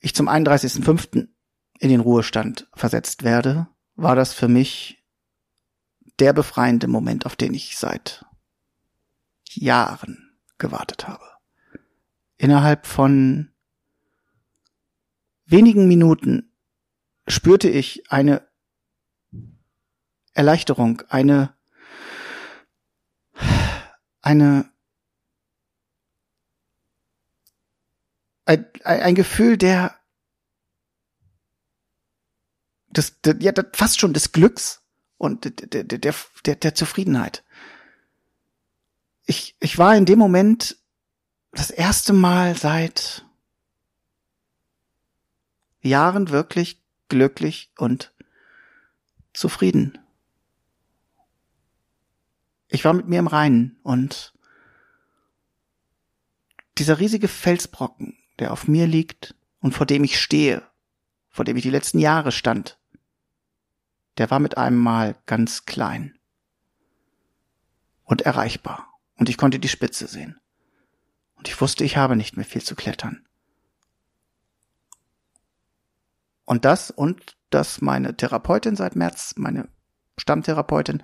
ich 0.00 0.14
zum 0.14 0.28
31.05. 0.28 1.28
in 1.78 1.88
den 1.88 2.00
Ruhestand 2.00 2.68
versetzt 2.74 3.22
werde, 3.22 3.68
war 3.96 4.14
das 4.14 4.34
für 4.34 4.48
mich 4.48 5.02
der 6.18 6.34
befreiende 6.34 6.88
Moment, 6.88 7.24
auf 7.24 7.36
den 7.36 7.54
ich 7.54 7.78
seit 7.78 8.26
Jahren 9.48 10.38
gewartet 10.58 11.08
habe. 11.08 11.24
Innerhalb 12.36 12.86
von 12.86 13.50
wenigen 15.46 15.88
Minuten 15.88 16.52
spürte 17.26 17.70
ich 17.70 18.10
eine 18.10 18.46
Erleichterung, 20.34 21.02
eine 21.08 21.56
eine 24.28 24.70
ein, 28.48 28.66
ein 28.84 29.14
Gefühl 29.14 29.56
der 29.56 29.94
des, 32.88 33.20
der, 33.20 33.36
ja, 33.40 33.52
fast 33.72 34.00
schon 34.00 34.14
des 34.14 34.32
Glücks 34.32 34.82
und 35.18 35.44
der, 35.44 35.84
der, 35.84 36.14
der, 36.46 36.54
der 36.56 36.74
Zufriedenheit. 36.74 37.44
Ich, 39.26 39.56
ich 39.60 39.78
war 39.78 39.94
in 39.94 40.06
dem 40.06 40.18
Moment 40.18 40.76
das 41.52 41.70
erste 41.70 42.12
Mal 42.12 42.56
seit 42.56 43.26
Jahren 45.80 46.30
wirklich 46.30 46.82
glücklich 47.08 47.70
und 47.76 48.12
zufrieden 49.32 49.98
ich 52.68 52.84
war 52.84 52.92
mit 52.92 53.08
mir 53.08 53.18
im 53.18 53.26
Reinen 53.26 53.78
und 53.82 54.34
dieser 56.76 56.98
riesige 56.98 57.28
Felsbrocken, 57.28 58.16
der 58.38 58.52
auf 58.52 58.68
mir 58.68 58.86
liegt 58.86 59.34
und 59.60 59.72
vor 59.72 59.86
dem 59.86 60.04
ich 60.04 60.20
stehe, 60.20 60.62
vor 61.28 61.44
dem 61.44 61.56
ich 61.56 61.62
die 61.62 61.70
letzten 61.70 61.98
Jahre 61.98 62.32
stand, 62.32 62.78
der 64.18 64.30
war 64.30 64.40
mit 64.40 64.56
einem 64.58 64.78
Mal 64.78 65.16
ganz 65.26 65.64
klein 65.64 66.18
und 68.04 68.22
erreichbar 68.22 68.88
und 69.16 69.28
ich 69.28 69.36
konnte 69.36 69.58
die 69.58 69.68
Spitze 69.68 70.06
sehen. 70.06 70.38
Und 71.34 71.46
ich 71.46 71.60
wusste, 71.60 71.84
ich 71.84 71.96
habe 71.96 72.16
nicht 72.16 72.36
mehr 72.36 72.44
viel 72.44 72.62
zu 72.62 72.74
klettern. 72.74 73.24
Und 76.44 76.64
das 76.64 76.90
und 76.90 77.36
dass 77.50 77.80
meine 77.80 78.16
Therapeutin 78.16 78.74
seit 78.74 78.96
März, 78.96 79.34
meine 79.36 79.68
Stammtherapeutin, 80.16 81.02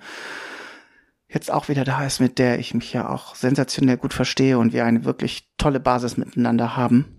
jetzt 1.27 1.51
auch 1.51 1.69
wieder 1.69 1.83
da 1.83 2.05
ist, 2.05 2.19
mit 2.19 2.39
der 2.39 2.59
ich 2.59 2.73
mich 2.73 2.91
ja 2.93 3.09
auch 3.09 3.35
sensationell 3.35 3.97
gut 3.97 4.13
verstehe 4.13 4.57
und 4.57 4.73
wir 4.73 4.85
eine 4.85 5.05
wirklich 5.05 5.49
tolle 5.57 5.79
Basis 5.79 6.17
miteinander 6.17 6.75
haben. 6.75 7.14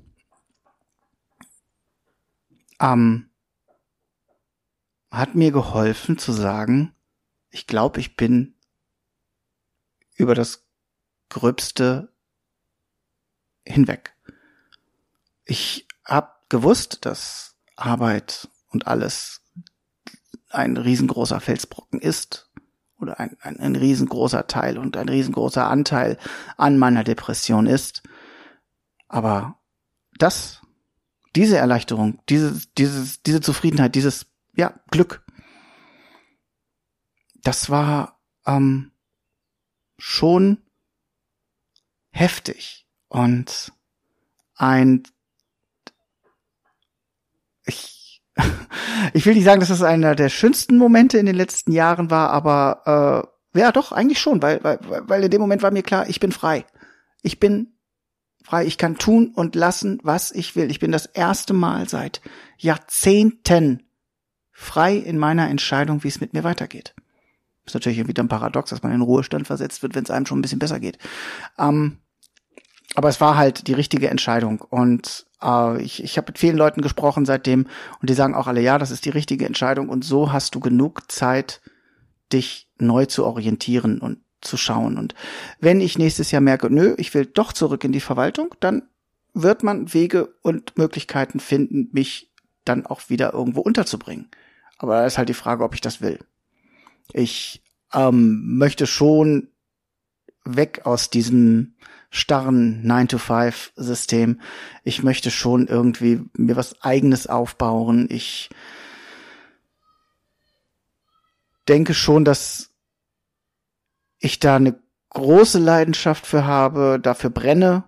Ähm, 2.81 3.31
hat 5.11 5.35
mir 5.35 5.53
geholfen 5.53 6.19
zu 6.19 6.33
sagen, 6.33 6.95
ich 7.51 7.67
glaube, 7.67 8.01
ich 8.01 8.17
bin 8.17 8.55
über 10.17 10.35
das 10.35 10.67
Gröbste 11.29 12.13
hinweg. 13.65 14.15
Ich 15.45 15.87
habe 16.05 16.33
gewusst, 16.49 17.05
dass 17.07 17.57
Arbeit 17.77 18.49
und 18.71 18.87
alles 18.87 19.43
ein 20.51 20.77
riesengroßer 20.77 21.41
Felsbrocken 21.41 22.01
ist 22.01 22.51
oder 22.99 23.21
ein, 23.21 23.37
ein, 23.41 23.59
ein 23.59 23.77
riesengroßer 23.77 24.47
Teil 24.47 24.79
und 24.79 24.97
ein 24.97 25.09
riesengroßer 25.09 25.69
Anteil 25.69 26.19
an 26.57 26.79
meiner 26.79 27.05
Depression 27.05 27.67
ist. 27.67 28.03
Aber 29.09 29.59
das, 30.19 30.63
diese 31.37 31.59
Erleichterung, 31.59 32.19
dieses, 32.29 32.73
dieses, 32.75 33.23
diese 33.23 33.41
Zufriedenheit, 33.41 33.95
dieses, 33.95 34.27
ja, 34.55 34.75
Glück, 34.91 35.23
das 37.43 37.71
war 37.71 38.21
ähm, 38.47 38.93
schon 39.99 40.59
heftig 42.11 42.87
und 43.09 43.73
ein 44.55 45.03
ich 47.67 48.23
ich 49.13 49.27
will 49.27 49.35
nicht 49.35 49.45
sagen, 49.45 49.61
dass 49.61 49.69
das 49.69 49.83
einer 49.83 50.15
der 50.15 50.29
schönsten 50.29 50.79
Momente 50.79 51.19
in 51.19 51.27
den 51.27 51.37
letzten 51.37 51.73
Jahren 51.73 52.11
war, 52.11 52.31
aber 52.31 53.29
äh, 53.55 53.59
ja 53.59 53.73
doch, 53.73 53.93
eigentlich 53.93 54.21
schon, 54.21 54.43
weil, 54.43 54.63
weil, 54.65 54.79
weil 54.83 55.25
in 55.25 55.31
dem 55.31 55.41
Moment 55.41 55.63
war 55.63 55.71
mir 55.71 55.83
klar, 55.83 56.09
ich 56.09 56.21
bin 56.21 56.33
frei. 56.33 56.67
Ich 57.23 57.41
bin 57.41 57.76
frei, 58.47 58.65
ich 58.65 58.79
kann 58.79 58.97
tun 58.97 59.33
und 59.35 59.57
lassen, 59.57 59.99
was 60.05 60.31
ich 60.31 60.55
will. 60.55 60.71
Ich 60.71 60.79
bin 60.79 60.93
das 60.93 61.07
erste 61.07 61.53
Mal 61.53 61.89
seit 61.89 62.21
Jahrzehnten 62.57 63.83
frei 64.53 64.97
in 64.97 65.19
meiner 65.19 65.51
Entscheidung, 65.51 66.05
wie 66.05 66.09
es 66.09 66.21
mit 66.21 66.33
mir 66.33 66.45
weitergeht. 66.45 66.95
Ist 67.67 67.75
natürlich 67.75 68.07
wieder 68.07 68.23
ein 68.23 68.29
Paradox, 68.29 68.71
dass 68.71 68.85
man 68.85 68.93
in 68.93 69.01
Ruhestand 69.01 69.49
versetzt 69.49 69.83
wird, 69.83 69.97
wenn 69.97 70.05
es 70.05 70.13
einem 70.13 70.27
schon 70.27 70.39
ein 70.39 70.43
bisschen 70.43 70.61
besser 70.61 70.79
geht. 70.79 70.99
Ähm, 71.59 71.99
aber 72.95 73.09
es 73.09 73.21
war 73.21 73.37
halt 73.37 73.67
die 73.67 73.73
richtige 73.73 74.09
Entscheidung 74.11 74.61
und 74.61 75.27
äh, 75.43 75.83
ich, 75.83 76.05
ich 76.05 76.17
habe 76.17 76.29
mit 76.29 76.39
vielen 76.39 76.57
Leuten 76.57 76.83
gesprochen 76.83 77.27
seitdem 77.27 77.67
und 78.01 78.09
die 78.09 78.15
sagen 78.15 78.37
auch 78.37 78.47
alle, 78.47 78.61
ja, 78.61 78.79
das 78.79 78.93
ist 78.93 79.05
die 79.05 79.11
richtige 79.11 79.45
Entscheidung 79.45 79.89
und 79.89 80.05
so 80.05 80.33
hast 80.33 80.55
du 80.55 80.61
genug 80.61 81.11
Zeit, 81.11 81.61
dich 82.33 82.71
neu 82.79 83.07
zu 83.07 83.25
orientieren 83.25 84.01
und 84.01 84.21
zu 84.47 84.57
schauen. 84.57 84.99
Und 84.99 85.15
wenn 85.61 85.81
ich 85.81 85.99
nächstes 85.99 86.31
Jahr 86.31 86.41
merke, 86.41 86.71
nö, 86.71 86.95
ich 86.99 87.13
will 87.15 87.27
doch 87.27 87.53
zurück 87.53 87.85
in 87.85 87.93
die 87.93 88.01
Verwaltung, 88.01 88.55
dann 88.61 88.83
wird 89.35 89.63
man 89.63 89.93
Wege 89.93 90.35
und 90.43 90.79
Möglichkeiten 90.79 91.41
finden, 91.41 91.89
mich 91.93 92.33
dann 92.65 92.87
auch 92.87 93.09
wieder 93.09 93.35
irgendwo 93.35 93.61
unterzubringen. 93.61 94.29
Aber 94.79 94.95
da 94.95 95.07
ist 95.07 95.19
halt 95.19 95.29
die 95.29 95.35
Frage, 95.35 95.65
ob 95.65 95.75
ich 95.75 95.81
das 95.81 96.01
will. 96.01 96.19
Ich 97.13 97.63
ähm, 97.93 98.57
möchte 98.57 98.87
schon 98.87 99.49
weg 100.45 100.83
aus 100.85 101.11
diesem 101.11 101.75
starren 102.11 102.83
9-to-5-System. 102.85 104.41
Ich 104.85 105.03
möchte 105.03 105.31
schon 105.31 105.67
irgendwie 105.67 106.23
mir 106.35 106.57
was 106.57 106.81
eigenes 106.83 107.27
aufbauen. 107.27 108.07
Ich 108.11 108.49
denke 111.69 111.95
schon, 111.95 112.25
dass 112.25 112.71
ich 114.27 114.41
da 114.41 114.57
eine 114.57 114.79
große 115.11 115.59
Leidenschaft 115.59 116.27
für 116.27 116.45
habe, 116.45 116.99
dafür 117.01 117.31
brenne, 117.31 117.85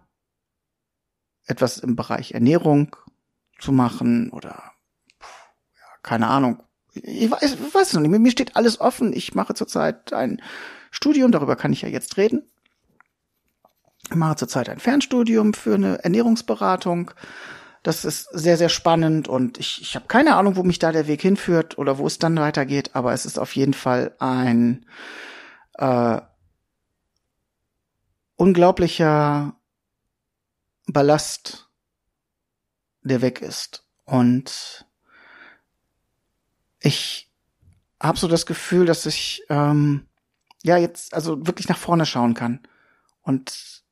etwas 1.46 1.78
im 1.78 1.96
Bereich 1.96 2.32
Ernährung 2.32 2.96
zu 3.58 3.72
machen 3.72 4.30
oder 4.30 4.72
ja, 5.10 5.86
keine 6.02 6.28
Ahnung. 6.28 6.62
Ich 6.94 7.30
weiß, 7.30 7.54
ich 7.54 7.74
weiß 7.74 7.92
noch 7.94 8.00
nicht. 8.00 8.10
Mir 8.10 8.30
steht 8.30 8.56
alles 8.56 8.80
offen. 8.80 9.12
Ich 9.12 9.34
mache 9.34 9.54
zurzeit 9.54 10.12
ein 10.12 10.42
Studium, 10.90 11.32
darüber 11.32 11.56
kann 11.56 11.72
ich 11.72 11.82
ja 11.82 11.88
jetzt 11.88 12.16
reden. 12.16 12.42
Ich 14.10 14.16
mache 14.16 14.36
zurzeit 14.36 14.68
ein 14.68 14.80
Fernstudium 14.80 15.52
für 15.54 15.74
eine 15.74 16.02
Ernährungsberatung. 16.02 17.10
Das 17.82 18.04
ist 18.04 18.28
sehr, 18.32 18.56
sehr 18.56 18.68
spannend 18.68 19.28
und 19.28 19.58
ich, 19.58 19.80
ich 19.80 19.94
habe 19.94 20.06
keine 20.08 20.36
Ahnung, 20.36 20.56
wo 20.56 20.62
mich 20.62 20.78
da 20.78 20.92
der 20.92 21.06
Weg 21.06 21.22
hinführt 21.22 21.78
oder 21.78 21.98
wo 21.98 22.06
es 22.06 22.18
dann 22.18 22.36
weitergeht, 22.36 22.90
aber 22.94 23.12
es 23.12 23.24
ist 23.24 23.38
auf 23.38 23.54
jeden 23.54 23.74
Fall 23.74 24.14
ein 24.18 24.84
äh, 25.74 26.20
unglaublicher 28.38 29.54
Ballast, 30.86 31.68
der 33.02 33.20
weg 33.20 33.42
ist. 33.42 33.84
Und 34.04 34.86
ich 36.80 37.30
habe 38.00 38.18
so 38.18 38.28
das 38.28 38.46
Gefühl, 38.46 38.86
dass 38.86 39.04
ich 39.06 39.42
ähm, 39.50 40.06
ja 40.62 40.78
jetzt 40.78 41.12
also 41.12 41.46
wirklich 41.46 41.68
nach 41.68 41.76
vorne 41.76 42.06
schauen 42.06 42.34
kann. 42.34 42.60
Und 43.22 43.82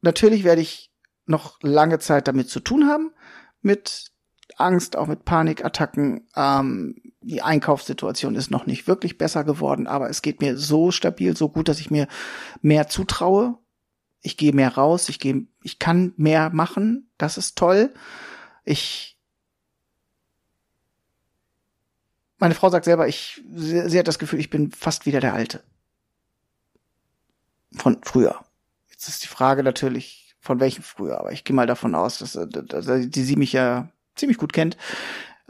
natürlich 0.00 0.44
werde 0.44 0.62
ich 0.62 0.90
noch 1.26 1.58
lange 1.62 1.98
Zeit 1.98 2.26
damit 2.26 2.48
zu 2.48 2.60
tun 2.60 2.88
haben, 2.88 3.12
mit 3.60 4.12
Angst, 4.56 4.96
auch 4.96 5.06
mit 5.06 5.26
Panikattacken. 5.26 6.26
Ähm, 6.34 6.96
die 7.20 7.42
Einkaufssituation 7.42 8.34
ist 8.34 8.50
noch 8.50 8.64
nicht 8.64 8.88
wirklich 8.88 9.18
besser 9.18 9.44
geworden, 9.44 9.86
aber 9.86 10.08
es 10.08 10.22
geht 10.22 10.40
mir 10.40 10.56
so 10.56 10.90
stabil, 10.90 11.36
so 11.36 11.50
gut, 11.50 11.68
dass 11.68 11.80
ich 11.80 11.90
mir 11.90 12.08
mehr 12.62 12.88
zutraue. 12.88 13.58
Ich 14.22 14.36
gehe 14.36 14.52
mehr 14.52 14.74
raus, 14.74 15.08
ich 15.08 15.18
gehe, 15.18 15.46
ich 15.62 15.78
kann 15.78 16.12
mehr 16.16 16.50
machen. 16.50 17.10
Das 17.16 17.38
ist 17.38 17.56
toll. 17.56 17.92
Ich 18.64 19.10
meine 22.40 22.54
Frau 22.54 22.70
sagt 22.70 22.86
selber, 22.86 23.06
ich, 23.06 23.44
sie, 23.54 23.88
sie 23.88 23.98
hat 23.98 24.08
das 24.08 24.18
Gefühl, 24.18 24.40
ich 24.40 24.50
bin 24.50 24.72
fast 24.72 25.06
wieder 25.06 25.20
der 25.20 25.34
Alte. 25.34 25.62
Von 27.76 27.98
früher. 28.02 28.44
Jetzt 28.90 29.08
ist 29.08 29.22
die 29.22 29.28
Frage 29.28 29.62
natürlich, 29.62 30.34
von 30.40 30.58
welchem 30.58 30.82
früher, 30.82 31.20
aber 31.20 31.32
ich 31.32 31.44
gehe 31.44 31.54
mal 31.54 31.66
davon 31.66 31.94
aus, 31.94 32.18
dass, 32.18 32.32
dass, 32.32 32.66
dass 32.66 33.10
die 33.10 33.22
sie 33.22 33.36
mich 33.36 33.52
ja 33.52 33.90
ziemlich 34.16 34.38
gut 34.38 34.52
kennt, 34.52 34.76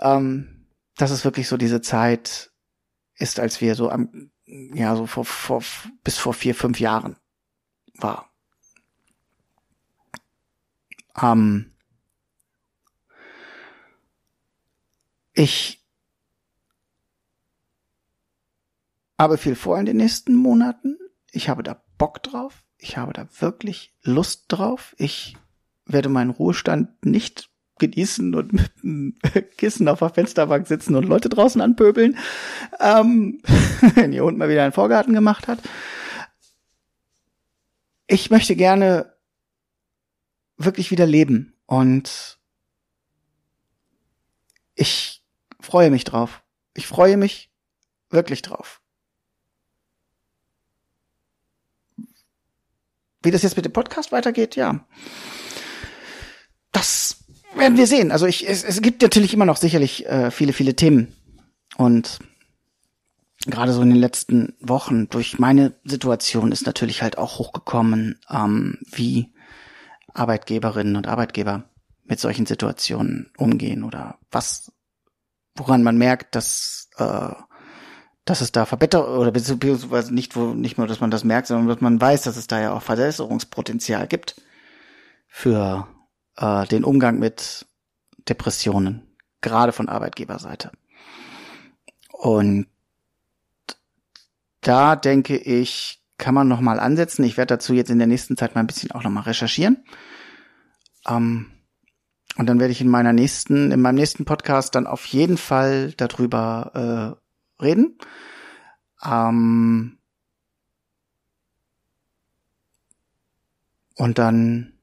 ähm, 0.00 0.66
dass 0.96 1.12
es 1.12 1.24
wirklich 1.24 1.48
so 1.48 1.56
diese 1.56 1.80
Zeit 1.80 2.50
ist, 3.14 3.38
als 3.38 3.60
wir 3.60 3.74
so 3.76 3.88
am, 3.88 4.30
ja, 4.44 4.96
so 4.96 5.06
vor, 5.06 5.24
vor, 5.24 5.62
bis 6.02 6.18
vor 6.18 6.34
vier, 6.34 6.54
fünf 6.54 6.80
Jahren 6.80 7.16
war. 7.94 8.29
Ähm, 11.20 11.72
ich 15.32 15.84
habe 19.18 19.38
viel 19.38 19.54
vor 19.54 19.78
in 19.78 19.86
den 19.86 19.98
nächsten 19.98 20.34
Monaten. 20.34 20.98
Ich 21.30 21.48
habe 21.48 21.62
da 21.62 21.82
Bock 21.98 22.22
drauf. 22.22 22.62
Ich 22.78 22.96
habe 22.96 23.12
da 23.12 23.28
wirklich 23.38 23.94
Lust 24.02 24.46
drauf. 24.48 24.94
Ich 24.98 25.36
werde 25.84 26.08
meinen 26.08 26.30
Ruhestand 26.30 27.04
nicht 27.04 27.50
genießen 27.78 28.34
und 28.34 28.52
mit 28.52 28.70
einem 28.82 29.14
Kissen 29.56 29.88
auf 29.88 29.98
der 29.98 30.10
Fensterbank 30.10 30.66
sitzen 30.66 30.94
und 30.94 31.04
Leute 31.04 31.28
draußen 31.28 31.60
anpöbeln, 31.60 32.16
ähm, 32.78 33.42
wenn 33.94 34.12
ihr 34.12 34.24
Hund 34.24 34.38
mal 34.38 34.48
wieder 34.48 34.62
einen 34.62 34.72
Vorgarten 34.72 35.14
gemacht 35.14 35.48
hat. 35.48 35.58
Ich 38.06 38.30
möchte 38.30 38.56
gerne 38.56 39.12
wirklich 40.64 40.90
wieder 40.90 41.06
leben 41.06 41.54
und 41.66 42.38
ich 44.74 45.22
freue 45.60 45.90
mich 45.90 46.04
drauf. 46.04 46.42
Ich 46.74 46.86
freue 46.86 47.16
mich 47.16 47.50
wirklich 48.10 48.42
drauf. 48.42 48.80
Wie 53.22 53.30
das 53.30 53.42
jetzt 53.42 53.56
mit 53.56 53.64
dem 53.64 53.72
Podcast 53.72 54.12
weitergeht, 54.12 54.56
ja. 54.56 54.86
Das 56.72 57.24
werden 57.54 57.76
wir 57.76 57.86
sehen. 57.86 58.12
Also 58.12 58.26
ich, 58.26 58.48
es, 58.48 58.64
es 58.64 58.80
gibt 58.80 59.02
natürlich 59.02 59.34
immer 59.34 59.44
noch 59.44 59.56
sicherlich 59.58 60.06
äh, 60.06 60.30
viele, 60.30 60.52
viele 60.52 60.74
Themen. 60.74 61.14
Und 61.76 62.18
gerade 63.46 63.72
so 63.72 63.82
in 63.82 63.90
den 63.90 63.98
letzten 63.98 64.54
Wochen 64.60 65.08
durch 65.08 65.38
meine 65.38 65.74
Situation 65.84 66.52
ist 66.52 66.66
natürlich 66.66 67.02
halt 67.02 67.18
auch 67.18 67.38
hochgekommen, 67.38 68.18
ähm, 68.30 68.78
wie 68.90 69.32
Arbeitgeberinnen 70.14 70.96
und 70.96 71.06
Arbeitgeber 71.06 71.64
mit 72.04 72.20
solchen 72.20 72.46
Situationen 72.46 73.32
umgehen 73.36 73.84
oder 73.84 74.18
was, 74.30 74.72
woran 75.54 75.82
man 75.82 75.96
merkt, 75.96 76.34
dass 76.34 76.88
äh, 76.96 77.32
dass 78.24 78.40
es 78.40 78.52
da 78.52 78.64
Verbesserung 78.64 79.18
oder 79.18 79.32
beziehungsweise 79.32 80.14
nicht, 80.14 80.36
wo, 80.36 80.54
nicht 80.54 80.78
nur, 80.78 80.86
dass 80.86 81.00
man 81.00 81.10
das 81.10 81.24
merkt, 81.24 81.48
sondern 81.48 81.68
dass 81.68 81.80
man 81.80 82.00
weiß, 82.00 82.22
dass 82.22 82.36
es 82.36 82.46
da 82.46 82.60
ja 82.60 82.72
auch 82.72 82.82
Verbesserungspotenzial 82.82 84.06
gibt 84.06 84.40
für 85.26 85.88
äh, 86.36 86.66
den 86.66 86.84
Umgang 86.84 87.18
mit 87.18 87.66
Depressionen, 88.28 89.16
gerade 89.40 89.72
von 89.72 89.88
Arbeitgeberseite. 89.88 90.70
Und 92.12 92.66
da 94.60 94.94
denke 94.94 95.36
ich, 95.36 95.99
kann 96.20 96.34
man 96.34 96.46
noch 96.46 96.60
mal 96.60 96.78
ansetzen. 96.78 97.24
Ich 97.24 97.36
werde 97.36 97.54
dazu 97.54 97.72
jetzt 97.72 97.90
in 97.90 97.98
der 97.98 98.06
nächsten 98.06 98.36
Zeit 98.36 98.54
mal 98.54 98.60
ein 98.60 98.68
bisschen 98.68 98.92
auch 98.92 99.02
noch 99.02 99.10
mal 99.10 99.22
recherchieren. 99.22 99.84
Ähm, 101.08 101.50
und 102.36 102.46
dann 102.46 102.60
werde 102.60 102.70
ich 102.70 102.80
in 102.80 102.88
meiner 102.88 103.12
nächsten, 103.12 103.72
in 103.72 103.80
meinem 103.80 103.96
nächsten 103.96 104.24
Podcast 104.24 104.76
dann 104.76 104.86
auf 104.86 105.04
jeden 105.06 105.36
Fall 105.36 105.92
darüber 105.96 107.18
äh, 107.58 107.62
reden. 107.62 107.98
Ähm 109.02 109.98
und 113.96 114.18
dann 114.18 114.78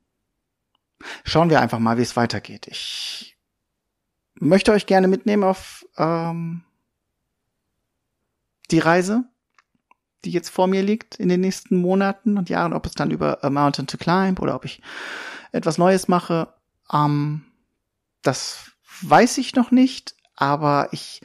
schauen 1.24 1.50
wir 1.50 1.62
einfach 1.62 1.80
mal, 1.80 1.98
wie 1.98 2.02
es 2.02 2.18
weitergeht. 2.18 2.68
Ich 2.68 3.38
möchte 4.36 4.72
euch 4.72 4.86
gerne 4.86 5.08
mitnehmen 5.08 5.44
auf 5.44 5.86
ähm, 5.98 6.64
die 8.72 8.80
Reise, 8.80 9.24
die 10.28 10.34
jetzt 10.34 10.50
vor 10.50 10.68
mir 10.68 10.84
liegt 10.84 11.16
in 11.16 11.30
den 11.30 11.40
nächsten 11.40 11.78
Monaten 11.78 12.38
und 12.38 12.50
Jahren, 12.50 12.74
ob 12.74 12.86
es 12.86 12.92
dann 12.92 13.12
über 13.12 13.44
A 13.46 13.50
Mountain 13.50 13.88
to 13.88 13.98
Climb 13.98 14.42
oder 14.42 14.56
ob 14.56 14.66
ich 14.66 14.82
etwas 15.54 15.78
Neues 15.78 16.10
mache. 16.10 16.50
Ähm, 16.92 17.46
das 18.24 18.72
weiß 19.02 19.38
ich 19.38 19.56
noch 19.56 19.72
nicht, 19.72 20.16
aber 20.36 20.90
ich 20.92 21.22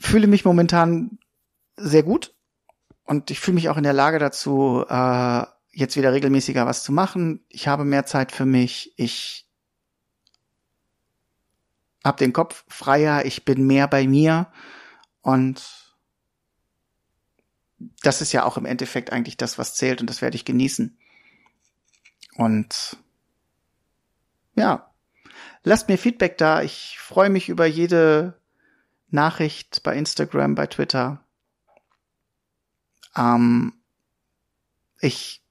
fühle 0.00 0.26
mich 0.26 0.44
momentan 0.44 1.18
sehr 1.76 2.02
gut 2.02 2.34
und 3.04 3.30
ich 3.30 3.38
fühle 3.38 3.54
mich 3.54 3.68
auch 3.68 3.76
in 3.76 3.84
der 3.84 3.92
Lage 3.92 4.18
dazu, 4.18 4.84
äh, 4.88 5.44
jetzt 5.70 5.96
wieder 5.96 6.12
regelmäßiger 6.12 6.66
was 6.66 6.82
zu 6.82 6.90
machen. 6.90 7.44
Ich 7.48 7.68
habe 7.68 7.84
mehr 7.84 8.04
Zeit 8.04 8.32
für 8.32 8.46
mich. 8.46 8.94
Ich 8.96 9.46
habe 12.04 12.18
den 12.18 12.32
Kopf 12.32 12.64
freier. 12.66 13.24
Ich 13.24 13.44
bin 13.44 13.64
mehr 13.64 13.86
bei 13.86 14.08
mir 14.08 14.48
und 15.22 15.83
das 18.02 18.20
ist 18.20 18.32
ja 18.32 18.44
auch 18.44 18.56
im 18.56 18.66
Endeffekt 18.66 19.12
eigentlich 19.12 19.36
das, 19.36 19.58
was 19.58 19.74
zählt 19.74 20.00
und 20.00 20.08
das 20.08 20.22
werde 20.22 20.36
ich 20.36 20.44
genießen. 20.44 20.96
Und 22.36 22.96
ja, 24.54 24.90
lasst 25.62 25.88
mir 25.88 25.98
Feedback 25.98 26.38
da. 26.38 26.62
Ich 26.62 26.98
freue 26.98 27.30
mich 27.30 27.48
über 27.48 27.66
jede 27.66 28.38
Nachricht 29.10 29.82
bei 29.82 29.96
Instagram, 29.96 30.54
bei 30.54 30.66
Twitter. 30.66 31.24
Ähm, 33.16 33.72
ich 35.00 35.42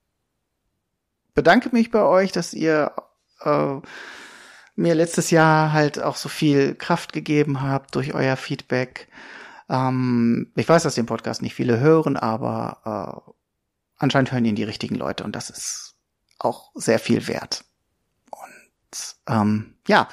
bedanke 1.33 1.69
mich 1.71 1.91
bei 1.91 2.03
euch, 2.03 2.31
dass 2.31 2.53
ihr 2.53 2.93
äh, 3.41 3.79
mir 4.75 4.95
letztes 4.95 5.31
Jahr 5.31 5.71
halt 5.71 6.01
auch 6.01 6.15
so 6.15 6.29
viel 6.29 6.75
Kraft 6.75 7.13
gegeben 7.13 7.61
habt 7.61 7.95
durch 7.95 8.13
euer 8.13 8.35
Feedback. 8.35 9.07
Ähm, 9.73 10.51
ich 10.55 10.69
weiß, 10.69 10.83
dass 10.83 10.93
den 10.93 11.07
Podcast 11.07 11.41
nicht 11.41 11.55
viele 11.55 11.79
hören, 11.79 12.15
aber 12.15 13.25
äh, 13.27 13.31
anscheinend 13.97 14.31
hören 14.31 14.45
ihn 14.45 14.55
die 14.55 14.63
richtigen 14.63 14.95
Leute 14.95 15.23
und 15.23 15.36
das 15.36 15.49
ist 15.49 15.95
auch 16.38 16.71
sehr 16.75 16.99
viel 16.99 17.27
wert. 17.27 17.65
Und 18.29 19.15
ähm, 19.27 19.75
ja, 19.88 20.07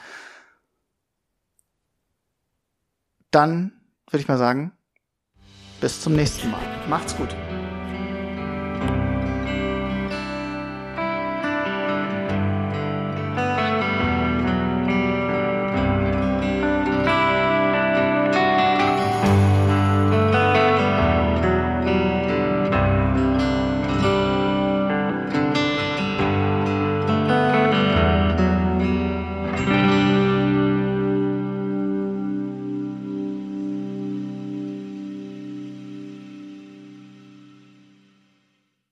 dann 3.31 3.73
würde 4.07 4.23
ich 4.23 4.29
mal 4.29 4.39
sagen, 4.39 4.73
bis 5.81 6.01
zum 6.01 6.15
nächsten 6.15 6.51
Mal. 6.51 6.89
Macht's 6.89 7.15
gut. 7.15 7.37